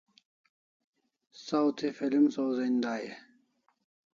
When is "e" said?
3.11-3.13